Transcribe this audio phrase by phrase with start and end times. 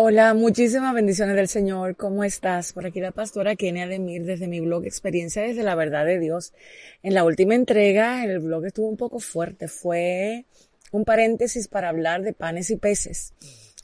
[0.00, 1.96] Hola, muchísimas bendiciones del Señor.
[1.96, 2.72] ¿Cómo estás?
[2.72, 6.52] Por aquí la pastora Kenia Demir desde mi blog Experiencia desde la Verdad de Dios.
[7.02, 9.66] En la última entrega el blog estuvo un poco fuerte.
[9.66, 10.44] Fue
[10.92, 13.34] un paréntesis para hablar de panes y peces.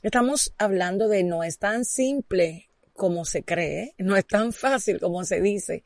[0.03, 5.25] Estamos hablando de no es tan simple como se cree, no es tan fácil como
[5.25, 5.83] se dice.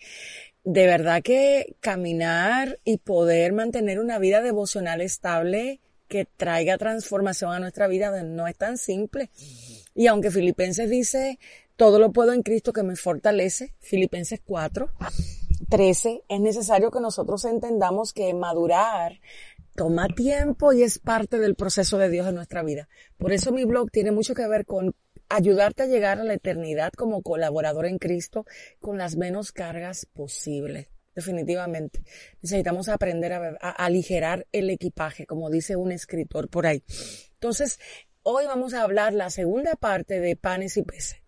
[0.63, 7.59] De verdad que caminar y poder mantener una vida devocional estable que traiga transformación a
[7.59, 9.31] nuestra vida no es tan simple.
[9.99, 11.39] Y aunque Filipenses dice,
[11.75, 14.93] todo lo puedo en Cristo que me fortalece, Filipenses 4,
[15.69, 19.19] 13, es necesario que nosotros entendamos que madurar
[19.75, 22.87] toma tiempo y es parte del proceso de Dios en nuestra vida.
[23.17, 24.95] Por eso mi blog tiene mucho que ver con
[25.27, 28.45] ayudarte a llegar a la eternidad como colaborador en Cristo
[28.79, 30.87] con las menos cargas posibles.
[31.13, 32.01] Definitivamente.
[32.41, 36.85] Necesitamos aprender a, aligerar el equipaje, como dice un escritor por ahí.
[37.33, 37.79] Entonces,
[38.31, 41.19] hoy vamos a hablar la segunda parte de panes y peces.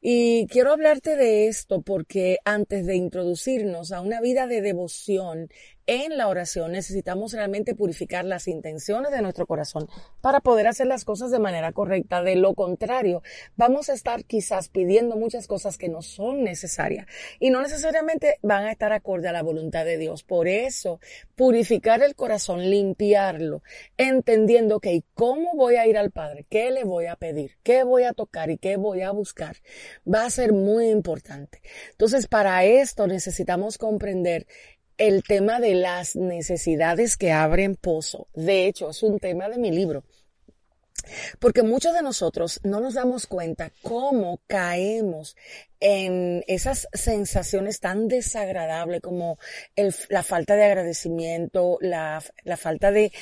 [0.00, 5.50] Y quiero hablarte de esto porque antes de introducirnos a una vida de devoción
[5.88, 9.88] en la oración necesitamos realmente purificar las intenciones de nuestro corazón
[10.20, 12.22] para poder hacer las cosas de manera correcta.
[12.22, 13.22] De lo contrario,
[13.56, 17.06] vamos a estar quizás pidiendo muchas cosas que no son necesarias
[17.40, 20.22] y no necesariamente van a estar acorde a la voluntad de Dios.
[20.24, 21.00] Por eso,
[21.34, 23.62] purificar el corazón, limpiarlo,
[23.96, 26.44] entendiendo que ¿cómo voy a ir al Padre?
[26.50, 27.52] ¿Qué le voy a pedir?
[27.62, 29.56] ¿Qué voy a tocar y qué voy a buscar?
[30.06, 31.62] Va a ser muy importante.
[31.92, 34.46] Entonces, para esto necesitamos comprender
[34.98, 38.28] el tema de las necesidades que abren pozo.
[38.34, 40.04] De hecho, es un tema de mi libro.
[41.38, 45.36] Porque muchos de nosotros no nos damos cuenta cómo caemos
[45.80, 49.38] en esas sensaciones tan desagradables como
[50.08, 52.22] la falta de agradecimiento, la,
[52.56, 53.12] falta de,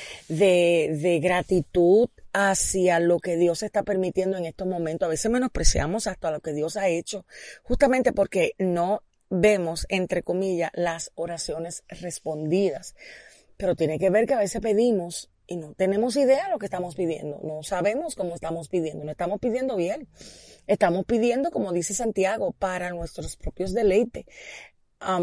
[1.23, 5.07] gratitud hacia lo que Dios está permitiendo en estos momentos.
[5.07, 7.27] A veces menospreciamos hasta lo que Dios ha hecho,
[7.63, 12.95] justamente porque no vemos, entre comillas, las oraciones respondidas.
[13.57, 16.67] Pero tiene que ver que a veces pedimos y no tenemos idea de lo que
[16.67, 17.39] estamos pidiendo.
[17.42, 19.05] No sabemos cómo estamos pidiendo.
[19.05, 20.09] No estamos pidiendo bien.
[20.67, 24.27] Estamos pidiendo, como dice Santiago, para nuestros propios deleites.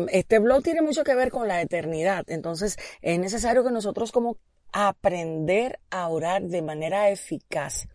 [0.09, 2.23] este blog tiene mucho que ver con la eternidad.
[2.27, 4.37] Entonces, es necesario que nosotros como
[4.73, 7.87] aprender a orar de manera eficaz,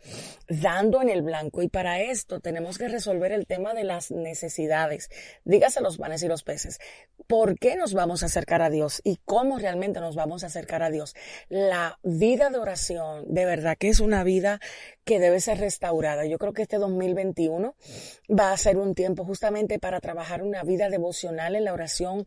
[0.49, 1.61] dando en el blanco.
[1.61, 5.11] Y para esto tenemos que resolver el tema de las necesidades.
[5.45, 6.79] Dígase los panes y los peces.
[7.27, 10.85] ¿Por qué nos vamos a acercar a Dios y cómo realmente nos vamos a acercar
[10.85, 11.15] a Dios?
[11.49, 14.61] La vida de oración, de verdad que es una vida
[15.05, 16.27] que debe ser restaurada.
[16.27, 17.75] Yo creo que este 2021
[18.31, 22.25] va a ser un tiempo justamente para trabajar una vida devocional en la oración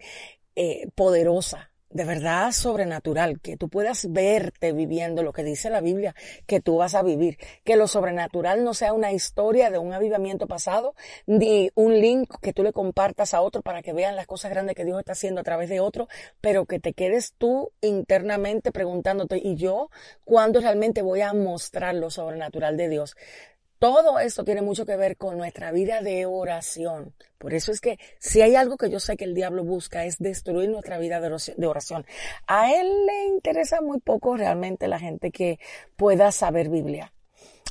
[0.55, 6.15] eh, poderosa, de verdad sobrenatural, que tú puedas verte viviendo lo que dice la Biblia,
[6.47, 10.47] que tú vas a vivir, que lo sobrenatural no sea una historia de un avivamiento
[10.47, 14.51] pasado, ni un link que tú le compartas a otro para que vean las cosas
[14.51, 16.07] grandes que Dios está haciendo a través de otro,
[16.39, 19.89] pero que te quedes tú internamente preguntándote, ¿y yo
[20.23, 23.15] cuándo realmente voy a mostrar lo sobrenatural de Dios?
[23.81, 27.15] Todo esto tiene mucho que ver con nuestra vida de oración.
[27.39, 30.19] Por eso es que si hay algo que yo sé que el diablo busca es
[30.19, 32.05] destruir nuestra vida de oración.
[32.45, 35.57] A él le interesa muy poco realmente la gente que
[35.95, 37.11] pueda saber Biblia.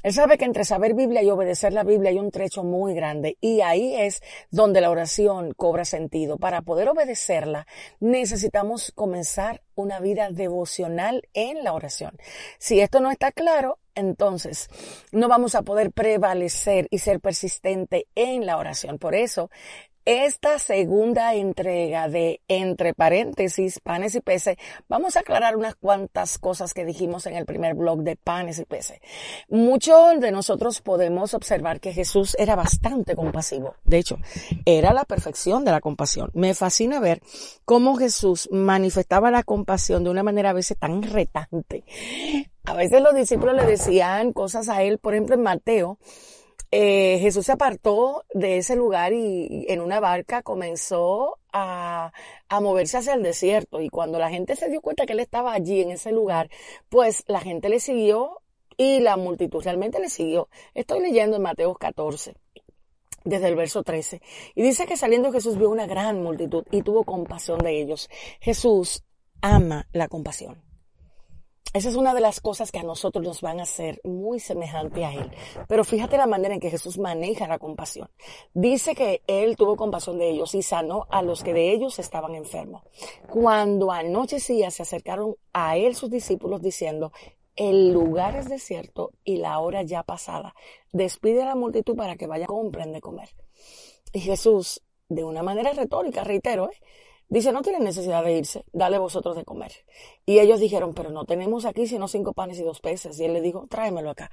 [0.03, 3.37] Él sabe que entre saber Biblia y obedecer la Biblia hay un trecho muy grande
[3.41, 6.39] y ahí es donde la oración cobra sentido.
[6.39, 7.67] Para poder obedecerla
[8.01, 12.17] necesitamos comenzar una vida devocional en la oración.
[12.59, 14.69] Si esto no está claro, entonces
[15.13, 18.99] no vamos a poder prevalecer y ser persistente en la oración.
[18.99, 19.51] Por eso
[20.05, 24.57] esta segunda entrega de entre paréntesis, panes y peces,
[24.89, 28.65] vamos a aclarar unas cuantas cosas que dijimos en el primer blog de panes y
[28.65, 29.01] peces.
[29.49, 33.75] Muchos de nosotros podemos observar que Jesús era bastante compasivo.
[33.85, 34.19] De hecho,
[34.65, 36.31] era la perfección de la compasión.
[36.35, 37.21] Me fascina ver
[37.65, 41.85] cómo Jesús manifestaba la compasión de una manera a veces tan retante.
[42.65, 45.99] A veces los discípulos le decían cosas a él, por ejemplo en Mateo,
[46.71, 52.13] eh, Jesús se apartó de ese lugar y, en una barca comenzó a,
[52.49, 53.81] a, moverse hacia el desierto.
[53.81, 56.51] Y cuando la gente se dio cuenta que él estaba allí en ese lugar,
[56.89, 58.43] pues la gente le siguió
[58.77, 60.49] y la multitud realmente le siguió.
[60.75, 62.35] Estoy leyendo en Mateo 14
[63.25, 64.23] desde el verso 13.
[64.55, 68.09] Y dice que saliendo Jesús vio una gran multitud y tuvo compasión de ellos.
[68.41, 69.05] Jesús
[69.41, 70.70] ama la compasión.
[71.73, 75.05] Esa es una de las cosas que a nosotros nos van a hacer muy semejante
[75.05, 75.31] a Él.
[75.69, 78.11] Pero fíjate la manera en que Jesús maneja la compasión.
[78.55, 82.35] Dice que Él tuvo compasión de ellos y sanó a los que de ellos estaban
[82.35, 82.83] enfermos.
[83.29, 87.13] Cuando anochecía se acercaron a Él sus discípulos diciendo,
[87.55, 90.55] el lugar es desierto y la hora ya pasada.
[90.93, 93.29] Despide a la multitud para que vaya a comprar de comer.
[94.13, 96.81] Y Jesús, de una manera retórica, reitero, ¿eh?
[97.31, 99.73] Dice, no tienen necesidad de irse, dale vosotros de comer.
[100.27, 103.19] Y ellos dijeron, pero no tenemos aquí sino cinco panes y dos peces.
[103.19, 104.31] Y él le dijo, tráemelo acá.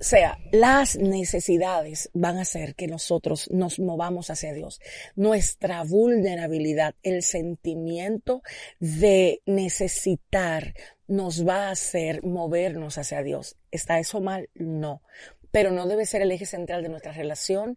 [0.00, 4.80] O sea, las necesidades van a hacer que nosotros nos movamos hacia Dios.
[5.16, 8.42] Nuestra vulnerabilidad, el sentimiento
[8.78, 10.74] de necesitar
[11.08, 13.56] nos va a hacer movernos hacia Dios.
[13.72, 14.48] ¿Está eso mal?
[14.54, 15.02] No.
[15.50, 17.76] Pero no debe ser el eje central de nuestra relación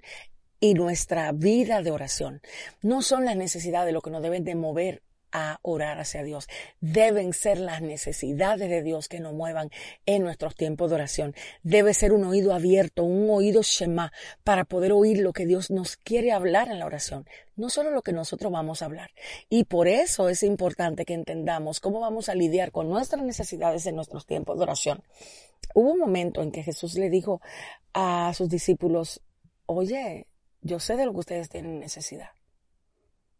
[0.62, 2.42] y nuestra vida de oración.
[2.82, 6.48] No son las necesidades lo que nos deben de mover a orar hacia Dios.
[6.82, 9.72] Deben ser las necesidades de Dios que nos muevan
[10.06, 11.36] en nuestros tiempos de oración.
[11.64, 14.12] Debe ser un oído abierto, un oído Shema,
[14.44, 17.26] para poder oír lo que Dios nos quiere hablar en la oración,
[17.56, 19.12] no solo lo que nosotros vamos a hablar.
[19.50, 23.96] Y por eso es importante que entendamos cómo vamos a lidiar con nuestras necesidades en
[23.96, 25.04] nuestros tiempos de oración.
[25.74, 27.42] Hubo un momento en que Jesús le dijo
[27.94, 29.22] a sus discípulos,
[29.66, 30.28] oye,
[30.62, 32.30] yo sé de lo que ustedes tienen necesidad.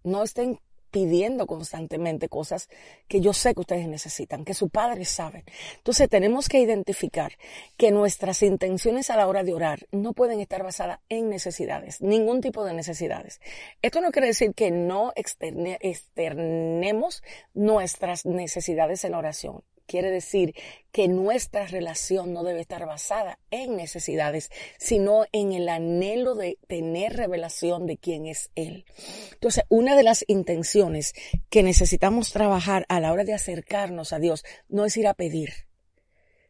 [0.04, 0.60] No estén
[0.92, 2.70] pidiendo constantemente cosas
[3.08, 5.46] que yo sé que ustedes necesitan, que su padre sabe.
[5.78, 7.32] Entonces tenemos que identificar
[7.78, 12.42] que nuestras intenciones a la hora de orar no pueden estar basadas en necesidades, ningún
[12.42, 13.40] tipo de necesidades.
[13.82, 19.64] Esto no quiere decir que no externemos nuestras necesidades en la oración.
[19.86, 20.56] Quiere decir
[20.92, 27.16] que nuestra relación no debe estar basada en necesidades, sino en el anhelo de tener
[27.16, 28.86] revelación de quién es Él.
[29.34, 31.14] Entonces, una de las intenciones
[31.50, 35.52] que necesitamos trabajar a la hora de acercarnos a Dios no es ir a pedir,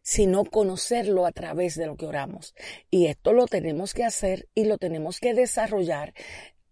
[0.02, 2.56] sino conocerlo a través de lo que oramos.
[2.90, 6.14] Y esto lo tenemos que hacer y lo tenemos que desarrollar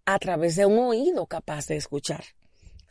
[0.06, 2.24] a través de un oído capaz de escuchar.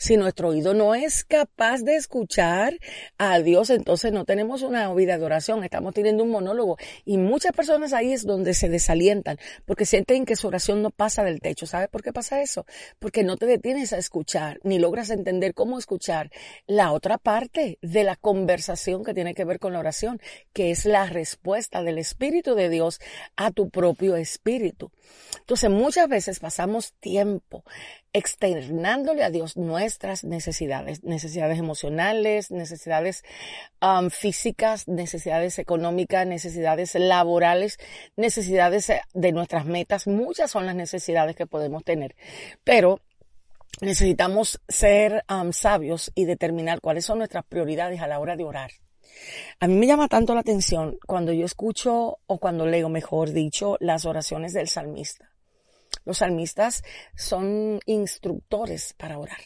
[0.00, 2.79] Si nuestro oído no es capaz de escuchar
[3.19, 6.79] a Dios, entonces no tenemos una vida de oración, estamos teniendo un monólogo.
[7.05, 11.25] Y muchas personas ahí es donde se desalientan, porque sienten que su oración no pasa
[11.25, 11.67] del techo.
[11.67, 12.65] ¿Sabes por qué pasa eso?
[13.00, 16.31] Porque no te detienes a escuchar, ni logras entender cómo escuchar
[16.69, 20.21] la otra parte de la conversación que tiene que ver con la oración,
[20.53, 23.00] que es la respuesta del Espíritu de Dios
[23.35, 24.93] a tu propio espíritu.
[25.41, 27.65] Entonces muchas veces pasamos tiempo
[28.12, 33.22] externándole a Dios nuestras necesidades, necesidades emocionales, necesidades
[33.82, 37.78] um, físicas, necesidades económicas, necesidades laborales,
[38.16, 40.06] necesidades eh, de nuestras metas.
[40.06, 42.16] Muchas son las necesidades que podemos tener,
[42.64, 43.00] pero
[43.81, 48.70] necesitamos ser um, sabios y determinar cuáles son nuestras prioridades a la hora de orar.
[49.61, 53.76] A mí me llama tanto la atención cuando yo escucho o cuando leo, mejor dicho,
[53.81, 55.31] las oraciones del salmista.
[56.05, 56.83] Los salmistas
[57.15, 59.41] son instructores para orar.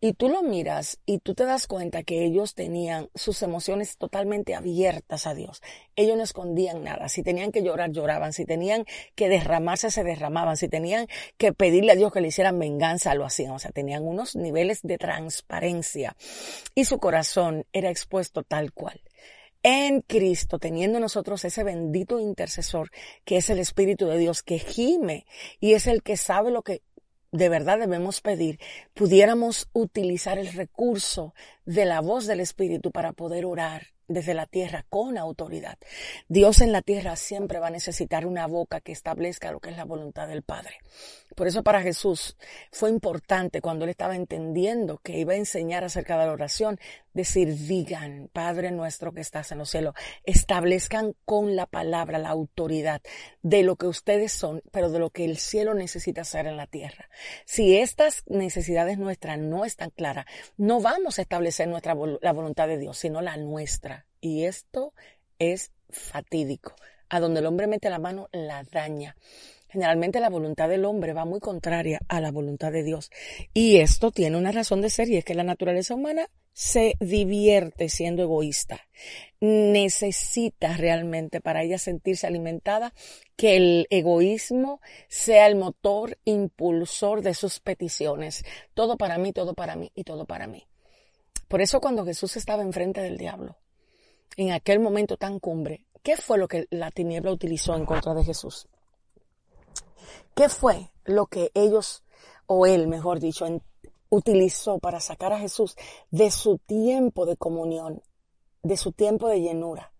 [0.00, 4.54] Y tú lo miras y tú te das cuenta que ellos tenían sus emociones totalmente
[4.54, 5.62] abiertas a Dios.
[5.96, 7.08] Ellos no escondían nada.
[7.08, 8.32] Si tenían que llorar, lloraban.
[8.32, 8.84] Si tenían
[9.14, 10.56] que derramarse, se derramaban.
[10.56, 11.06] Si tenían
[11.36, 13.52] que pedirle a Dios que le hicieran venganza, lo hacían.
[13.52, 16.16] O sea, tenían unos niveles de transparencia.
[16.74, 19.00] Y su corazón era expuesto tal cual
[19.62, 22.90] en Cristo, teniendo nosotros ese bendito intercesor
[23.24, 25.26] que es el Espíritu de Dios, que gime
[25.60, 26.82] y es el que sabe lo que
[27.32, 28.58] de verdad debemos pedir,
[28.94, 31.34] pudiéramos utilizar el recurso
[31.70, 35.78] de la voz del Espíritu para poder orar desde la tierra con autoridad.
[36.28, 39.76] Dios en la tierra siempre va a necesitar una boca que establezca lo que es
[39.76, 40.78] la voluntad del Padre.
[41.36, 42.36] Por eso para Jesús
[42.72, 46.80] fue importante cuando él estaba entendiendo que iba a enseñar acerca de la oración,
[47.14, 53.00] decir, digan, Padre nuestro que estás en los cielos, establezcan con la palabra la autoridad
[53.42, 56.66] de lo que ustedes son, pero de lo que el cielo necesita hacer en la
[56.66, 57.08] tierra.
[57.44, 62.78] Si estas necesidades nuestras no están claras, no vamos a establecer nuestra, la voluntad de
[62.78, 64.06] Dios, sino la nuestra.
[64.20, 64.94] Y esto
[65.38, 66.74] es fatídico.
[67.08, 69.16] A donde el hombre mete la mano, la daña.
[69.68, 73.10] Generalmente la voluntad del hombre va muy contraria a la voluntad de Dios.
[73.54, 77.88] Y esto tiene una razón de ser y es que la naturaleza humana se divierte
[77.88, 78.80] siendo egoísta.
[79.40, 82.92] Necesita realmente para ella sentirse alimentada
[83.36, 88.44] que el egoísmo sea el motor impulsor de sus peticiones.
[88.74, 90.66] Todo para mí, todo para mí y todo para mí.
[91.50, 93.56] Por eso cuando Jesús estaba enfrente del diablo,
[94.36, 98.22] en aquel momento tan cumbre, ¿qué fue lo que la tiniebla utilizó en contra de
[98.22, 98.68] Jesús?
[100.36, 102.04] ¿Qué fue lo que ellos,
[102.46, 103.46] o él, mejor dicho,
[104.10, 105.74] utilizó para sacar a Jesús
[106.12, 108.00] de su tiempo de comunión,
[108.62, 109.92] de su tiempo de llenura?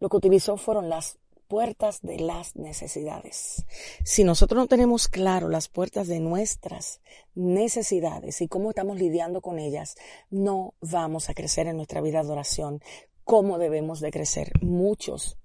[0.00, 3.64] Lo que utilizó fueron las puertas de las necesidades.
[4.04, 7.00] Si nosotros no tenemos claro las puertas de nuestras
[7.34, 9.96] necesidades y cómo estamos lidiando con ellas,
[10.30, 12.82] no vamos a crecer en nuestra vida de oración
[13.24, 14.52] cómo debemos de crecer.
[14.60, 15.38] Muchos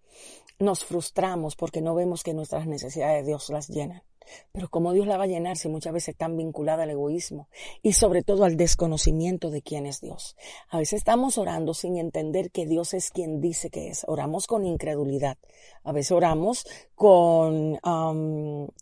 [0.60, 4.03] nos frustramos porque no vemos que nuestras necesidades de Dios las llenan.
[4.51, 7.50] Pero ¿cómo Dios la va a llenar si muchas veces están vinculada al egoísmo
[7.81, 10.36] y sobre todo al desconocimiento de quién es Dios?
[10.69, 14.03] A veces estamos orando sin entender que Dios es quien dice que es.
[14.07, 15.38] Oramos con incredulidad.
[15.83, 17.77] A veces oramos con,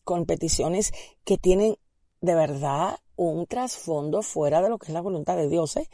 [0.04, 1.77] con peticiones que tienen
[2.22, 5.76] de verdad un trasfondo fuera de lo que es la voluntad de Dios.
[5.78, 5.90] ¿eh?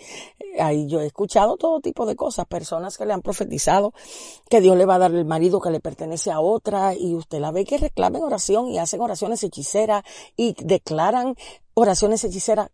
[0.60, 3.94] Ahí yo he escuchado todo tipo de cosas, personas que le han profetizado
[4.50, 7.40] que Dios le va a dar el marido que le pertenece a otra y usted
[7.40, 10.04] la ve que reclamen oración y hacen oraciones hechiceras
[10.36, 11.36] y declaran
[11.74, 12.70] oraciones hechiceras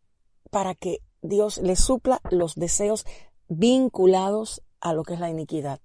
[0.50, 3.06] para que Dios le supla los deseos
[3.50, 5.80] vinculados a lo que es la iniquidad.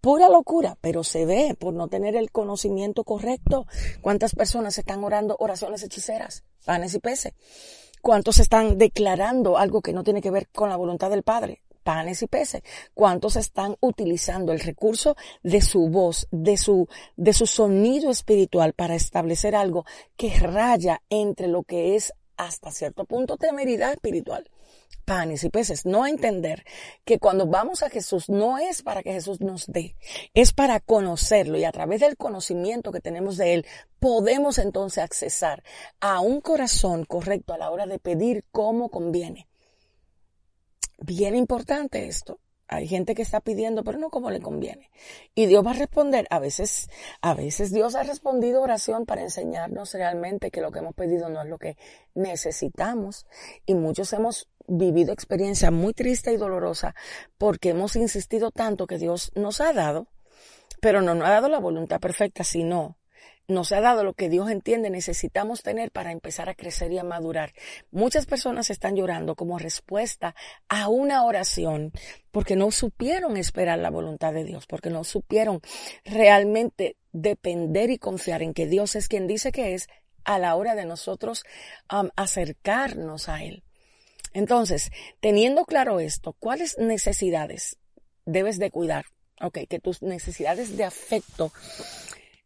[0.00, 3.66] Pura locura, pero se ve por no tener el conocimiento correcto.
[4.00, 7.32] ¿Cuántas personas están orando oraciones hechiceras, panes y peces?
[8.00, 11.62] ¿Cuántos están declarando algo que no tiene que ver con la voluntad del Padre?
[11.86, 12.62] panes y peces.
[12.94, 18.96] ¿Cuántos están utilizando el recurso de su voz, de su, de su sonido espiritual para
[18.96, 19.86] establecer algo
[20.16, 24.50] que raya entre lo que es hasta cierto punto temeridad espiritual?
[25.04, 26.64] Panes y peces, no entender
[27.04, 29.96] que cuando vamos a Jesús no es para que Jesús nos dé,
[30.34, 33.66] es para conocerlo y a través del conocimiento que tenemos de Él
[34.00, 35.62] podemos entonces accesar
[36.00, 39.48] a un corazón correcto a la hora de pedir como conviene.
[40.98, 42.40] Bien importante esto.
[42.68, 44.90] Hay gente que está pidiendo, pero no como le conviene.
[45.36, 46.26] Y Dios va a responder.
[46.30, 46.88] A veces,
[47.20, 51.42] a veces Dios ha respondido oración para enseñarnos realmente que lo que hemos pedido no
[51.42, 51.76] es lo que
[52.14, 53.26] necesitamos.
[53.66, 56.94] Y muchos hemos vivido experiencia muy triste y dolorosa
[57.38, 60.08] porque hemos insistido tanto que Dios nos ha dado,
[60.80, 62.96] pero no nos ha dado la voluntad perfecta, sino
[63.48, 67.04] nos ha dado lo que Dios entiende necesitamos tener para empezar a crecer y a
[67.04, 67.52] madurar.
[67.90, 70.34] Muchas personas están llorando como respuesta
[70.68, 71.92] a una oración
[72.32, 75.60] porque no supieron esperar la voluntad de Dios, porque no supieron
[76.04, 79.88] realmente depender y confiar en que Dios es quien dice que es
[80.24, 81.44] a la hora de nosotros
[82.16, 83.62] acercarnos a Él.
[84.36, 84.90] Entonces,
[85.20, 87.78] teniendo claro esto, ¿cuáles necesidades
[88.26, 89.06] debes de cuidar?
[89.40, 91.52] Ok, que tus necesidades de afecto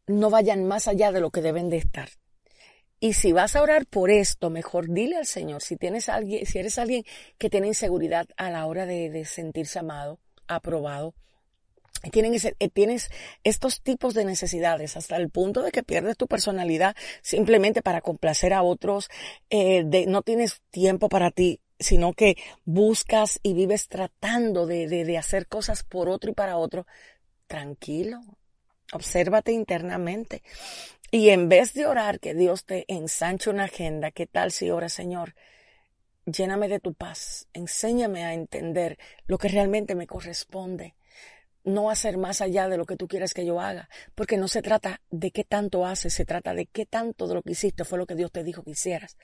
[0.06, 2.08] no vayan más allá de lo que deben de estar.
[3.00, 6.60] Y si vas a orar por esto, mejor dile al Señor, si tienes alguien, si
[6.60, 7.02] eres alguien
[7.38, 11.12] que tiene inseguridad a la hora de, sentirse amado, aprobado,
[12.04, 12.10] eh,
[12.72, 13.10] tienes
[13.42, 18.52] estos tipos de necesidades hasta el punto de que pierdes tu personalidad simplemente para complacer
[18.52, 19.08] a otros,
[19.50, 25.48] eh, no tienes tiempo para ti, sino que buscas y vives tratando de, de, hacer
[25.48, 26.86] cosas por otro y para otro,
[27.46, 28.20] tranquilo,
[28.92, 30.42] obsérvate internamente.
[31.10, 34.88] Y en vez de orar que Dios te ensanche una agenda, ¿qué tal si ora,
[34.88, 35.34] Señor?
[36.26, 40.94] Lléname de tu paz, enséñame a entender lo que realmente me corresponde
[41.64, 44.62] no hacer más allá de lo que tú quieres que yo haga, porque no se
[44.62, 47.98] trata de qué tanto haces, se trata de qué tanto de lo que hiciste fue
[47.98, 49.16] lo que Dios te dijo que hicieras.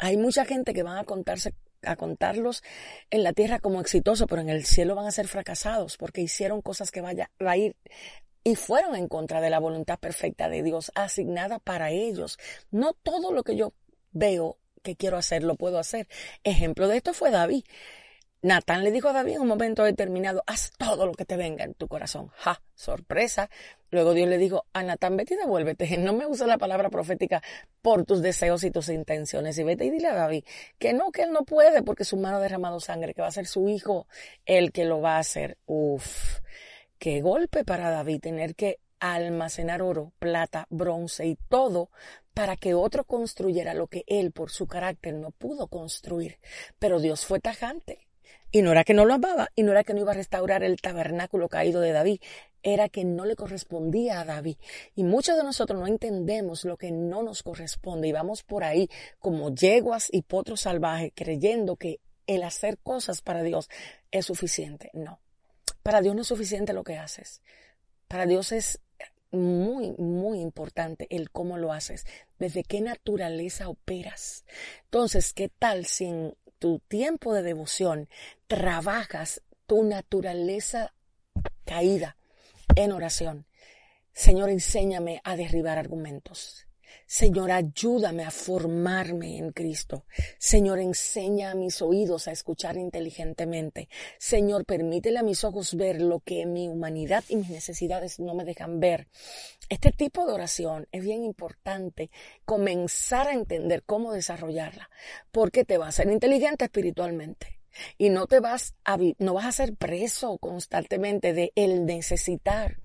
[0.00, 1.54] Hay mucha gente que van a contarse
[1.86, 2.62] a contarlos
[3.10, 6.62] en la tierra como exitosos, pero en el cielo van a ser fracasados porque hicieron
[6.62, 7.76] cosas que vaya a ir
[8.44, 12.38] y fueron en contra de la voluntad perfecta de Dios asignada para ellos.
[12.70, 13.72] No todo lo que yo
[14.12, 16.06] veo que quiero hacer lo puedo hacer.
[16.44, 17.64] Ejemplo de esto fue David.
[18.44, 21.64] Natán le dijo a David en un momento determinado, haz todo lo que te venga
[21.64, 22.28] en tu corazón.
[22.36, 22.60] ¡Ja!
[22.74, 23.48] Sorpresa.
[23.90, 25.96] Luego Dios le dijo a Natán, vete y devuélvete.
[25.96, 27.42] No me usa la palabra profética
[27.80, 29.56] por tus deseos y tus intenciones.
[29.56, 30.44] Y vete y dile a David
[30.78, 33.30] que no, que él no puede porque su mano ha derramado sangre, que va a
[33.30, 34.06] ser su hijo
[34.44, 35.56] el que lo va a hacer.
[35.64, 36.40] Uf,
[36.98, 41.88] qué golpe para David tener que almacenar oro, plata, bronce y todo
[42.34, 46.40] para que otro construyera lo que él por su carácter no pudo construir.
[46.78, 48.03] Pero Dios fue tajante.
[48.50, 50.62] Y no era que no lo amaba, y no era que no iba a restaurar
[50.62, 52.20] el tabernáculo caído de David,
[52.62, 54.56] era que no le correspondía a David.
[54.94, 58.88] Y muchos de nosotros no entendemos lo que no nos corresponde y vamos por ahí
[59.18, 63.68] como yeguas y potros salvajes creyendo que el hacer cosas para Dios
[64.10, 64.90] es suficiente.
[64.94, 65.20] No,
[65.82, 67.42] para Dios no es suficiente lo que haces.
[68.08, 68.80] Para Dios es
[69.30, 72.06] muy, muy importante el cómo lo haces,
[72.38, 74.44] desde qué naturaleza operas.
[74.84, 78.08] Entonces, ¿qué tal sin tu tiempo de devoción
[78.46, 80.94] trabajas tu naturaleza
[81.66, 82.16] caída
[82.74, 83.44] en oración.
[84.14, 86.66] Señor, enséñame a derribar argumentos.
[87.06, 90.04] Señor, ayúdame a formarme en Cristo.
[90.38, 93.88] Señor, enseña a mis oídos a escuchar inteligentemente.
[94.18, 98.44] Señor, permítele a mis ojos ver lo que mi humanidad y mis necesidades no me
[98.44, 99.08] dejan ver.
[99.68, 102.10] Este tipo de oración es bien importante
[102.44, 104.90] comenzar a entender cómo desarrollarla,
[105.30, 107.58] porque te va a hacer inteligente espiritualmente.
[107.98, 112.78] y no te vas a, no vas a ser preso constantemente de el necesitar.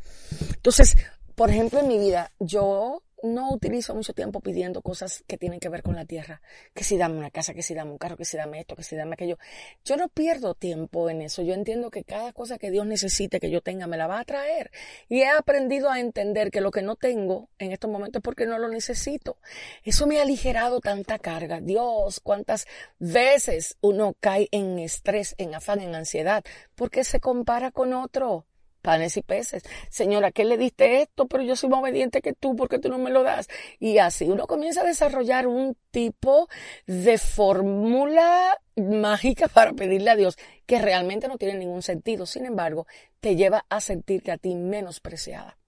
[0.56, 0.96] Entonces,
[1.36, 5.70] por ejemplo, en mi vida, yo no utilizo mucho tiempo pidiendo cosas que tienen que
[5.70, 6.42] ver con la tierra.
[6.74, 8.84] Que si dame una casa, que si dame un carro, que si dame esto, que
[8.84, 9.38] si dame aquello.
[9.84, 11.42] Yo no pierdo tiempo en eso.
[11.42, 14.26] Yo entiendo que cada cosa que Dios necesite que yo tenga me la va a
[14.26, 14.72] traer.
[15.08, 18.46] Y he aprendido a entender que lo que no tengo en estos momentos es porque
[18.46, 19.38] no lo necesito.
[19.84, 21.60] Eso me ha aligerado tanta carga.
[21.62, 22.68] Dios, cuántas
[23.00, 26.44] veces uno cae en estrés, en afán, en ansiedad,
[26.76, 28.46] porque se compara con otro
[28.82, 29.64] panes y peces.
[29.90, 31.28] Señora, ¿qué le diste esto?
[31.28, 33.48] Pero yo soy más obediente que tú, porque tú no me lo das?
[33.80, 36.50] Y así uno comienza a desarrollar un tipo
[36.88, 42.26] de fórmula mágica para pedirle a Dios que realmente no tiene ningún sentido.
[42.26, 42.88] Sin embargo,
[43.20, 45.59] te lleva a sentirte a ti menospreciada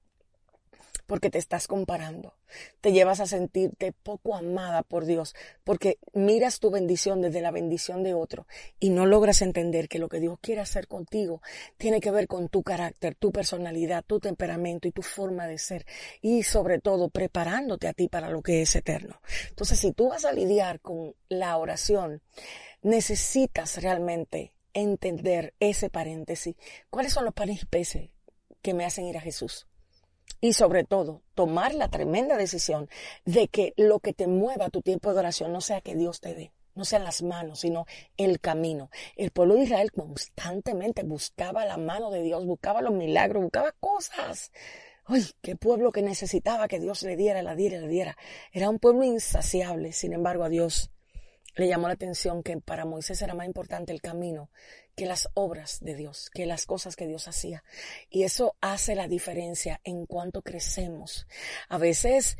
[1.11, 2.35] porque te estás comparando.
[2.79, 8.01] Te llevas a sentirte poco amada por Dios porque miras tu bendición desde la bendición
[8.01, 8.47] de otro
[8.79, 11.41] y no logras entender que lo que Dios quiere hacer contigo
[11.77, 15.85] tiene que ver con tu carácter, tu personalidad, tu temperamento y tu forma de ser
[16.21, 19.19] y sobre todo preparándote a ti para lo que es eterno.
[19.49, 22.21] Entonces, si tú vas a lidiar con la oración,
[22.83, 26.55] necesitas realmente entender ese paréntesis.
[26.89, 28.11] ¿Cuáles son los paréntesis
[28.61, 29.67] que me hacen ir a Jesús?
[30.39, 32.89] Y sobre todo tomar la tremenda decisión
[33.25, 36.33] de que lo que te mueva tu tiempo de oración no sea que Dios te
[36.33, 37.85] dé, no sean las manos, sino
[38.17, 38.89] el camino.
[39.15, 44.51] El pueblo de Israel constantemente buscaba la mano de Dios, buscaba los milagros, buscaba cosas.
[45.05, 48.17] ¡Ay, qué pueblo que necesitaba que Dios le diera, la diera, le diera!
[48.53, 50.91] Era un pueblo insaciable, sin embargo a Dios
[51.55, 54.49] le llamó la atención que para Moisés era más importante el camino
[54.95, 57.63] que las obras de Dios, que las cosas que Dios hacía.
[58.09, 61.27] Y eso hace la diferencia en cuanto crecemos.
[61.69, 62.37] A veces,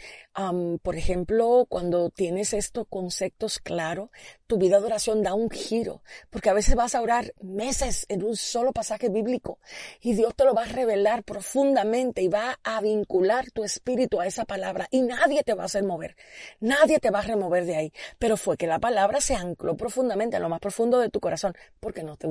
[0.84, 4.10] por ejemplo, cuando tienes estos conceptos claros,
[4.48, 8.24] tu vida de oración da un giro, porque a veces vas a orar meses en
[8.24, 9.60] un solo pasaje bíblico
[10.02, 14.28] y Dios te lo va a revelar profundamente y va a vincular tu espíritu a
[14.28, 16.18] esa palabra y nadie te va a hacer mover,
[16.60, 17.94] nadie te va a remover de ahí.
[18.20, 21.56] Pero fue que la palabra se ancló profundamente a lo más profundo de tu corazón,
[21.80, 22.28] porque no te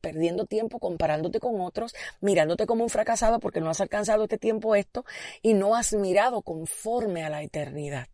[0.00, 4.74] perdiendo tiempo comparándote con otros, mirándote como un fracasado porque no has alcanzado este tiempo
[4.74, 5.04] esto
[5.42, 8.08] y no has mirado conforme a la eternidad.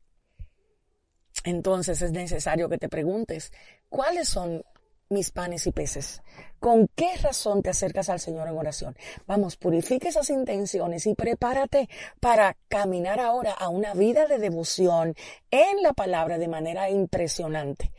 [1.45, 3.53] Entonces es necesario que te preguntes,
[3.89, 4.65] ¿cuáles son
[5.09, 6.23] mis panes y peces?
[6.59, 8.97] ¿Con qué razón te acercas al Señor en oración?
[9.27, 11.89] Vamos, purifique esas intenciones y prepárate
[12.21, 15.15] para caminar ahora a una vida de devoción
[15.51, 17.93] en la palabra de manera impresionante.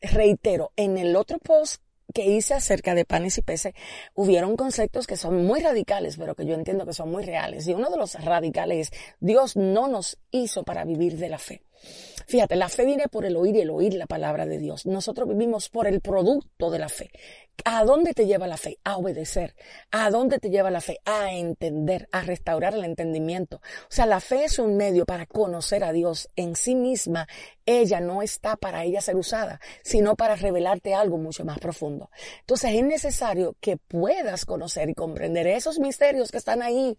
[0.00, 1.82] reitero, en el otro post
[2.14, 3.74] que hice acerca de panes y peces,
[4.14, 7.66] hubieron conceptos que son muy radicales, pero que yo entiendo que son muy reales.
[7.66, 11.62] Y uno de los radicales es, Dios no nos hizo para vivir de la fe.
[12.26, 14.84] Fíjate, la fe viene por el oír y el oír la palabra de Dios.
[14.84, 17.10] Nosotros vivimos por el producto de la fe.
[17.64, 18.78] ¿A dónde te lleva la fe?
[18.82, 19.54] A obedecer.
[19.92, 20.98] ¿A dónde te lleva la fe?
[21.04, 23.56] A entender, a restaurar el entendimiento.
[23.56, 27.28] O sea, la fe es un medio para conocer a Dios en sí misma.
[27.64, 32.10] Ella no está para ella ser usada, sino para revelarte algo mucho más profundo.
[32.40, 36.98] Entonces es necesario que puedas conocer y comprender esos misterios que están ahí,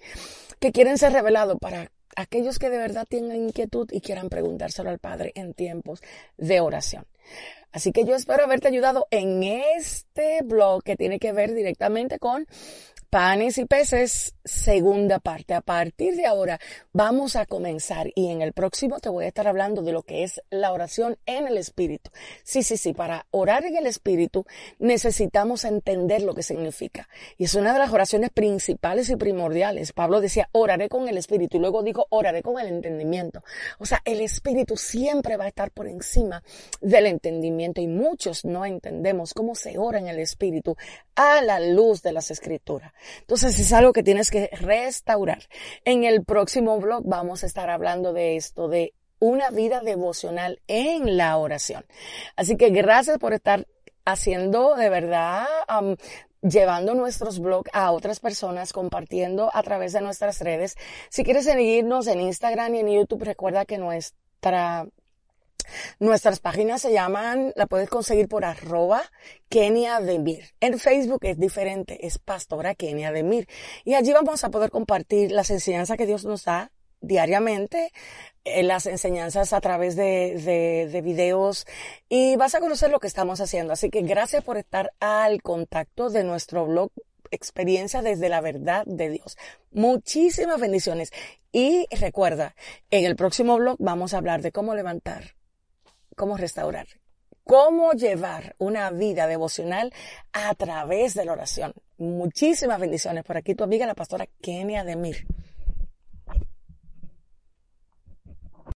[0.60, 5.00] que quieren ser revelados para aquellos que de verdad tengan inquietud y quieran preguntárselo al
[5.00, 6.02] Padre en tiempos
[6.38, 7.06] de oración.
[7.72, 12.48] Así que yo espero haberte ayudado en este blog que tiene que ver directamente con
[13.10, 15.54] Panes y peces, segunda parte.
[15.54, 16.60] A partir de ahora
[16.94, 20.24] vamos a comenzar y en el próximo te voy a estar hablando de lo que
[20.24, 22.10] es la oración en el Espíritu.
[22.44, 24.46] Sí, sí, sí, para orar en el Espíritu
[24.80, 27.08] necesitamos entender lo que significa.
[27.38, 29.94] Y es una de las oraciones principales y primordiales.
[29.94, 33.44] Pablo decía, oraré con el Espíritu y luego dijo, oraré con el entendimiento.
[33.80, 36.44] O sea, el Espíritu siempre va a estar por encima
[36.82, 40.76] del entendimiento y muchos no entendemos cómo se ora en el Espíritu
[41.16, 42.94] a la luz de las Escrituras.
[43.22, 45.44] Entonces es algo que tienes que restaurar.
[45.86, 51.18] En el próximo blog vamos a estar hablando de esto, de una vida devocional en
[51.18, 51.86] la oración.
[52.36, 53.68] Así que gracias por estar
[54.06, 55.46] haciendo de verdad,
[56.42, 60.76] llevando nuestros blogs a otras personas, compartiendo a través de nuestras redes.
[61.10, 64.88] Si quieres seguirnos en Instagram y en YouTube, recuerda que nuestra
[66.00, 69.04] Nuestras páginas se llaman, la puedes conseguir por arroba
[69.50, 70.54] Kenia Demir.
[70.60, 73.48] En Facebook es diferente, es Pastora Kenia Demir.
[73.86, 77.92] Y allí vamos a poder compartir las enseñanzas que Dios nos da diariamente,
[78.44, 81.68] eh, las enseñanzas a través de, de, de, videos
[82.10, 83.74] y vas a conocer lo que estamos haciendo.
[83.74, 86.90] Así que gracias por estar al contacto de nuestro blog
[87.32, 89.38] Experiencia desde la verdad de Dios.
[89.72, 91.12] Muchísimas bendiciones.
[91.52, 92.56] Y recuerda,
[92.92, 95.37] en el próximo blog vamos a hablar de cómo levantar
[96.18, 96.88] cómo restaurar
[97.48, 99.94] cómo llevar una vida devocional
[100.34, 101.74] a través de la oración.
[101.98, 105.26] Muchísimas bendiciones por aquí, tu amiga la pastora Kenia Demir.